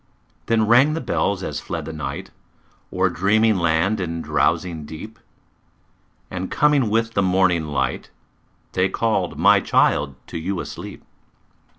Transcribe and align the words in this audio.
Then 0.47 0.65
rang 0.65 0.95
the 0.95 0.99
bells 0.99 1.43
as 1.43 1.59
fled 1.59 1.85
the 1.85 1.93
night 1.93 2.31
O'er 2.91 3.07
dreaming 3.07 3.57
land 3.57 3.99
and 3.99 4.23
drowsing 4.23 4.83
deep, 4.83 5.19
And 6.31 6.49
coming 6.49 6.89
with 6.89 7.13
the 7.13 7.21
morning 7.21 7.67
light, 7.67 8.09
They 8.71 8.89
called, 8.89 9.37
my 9.37 9.59
child, 9.59 10.15
to 10.25 10.39
you 10.39 10.59
asleep. 10.59 11.03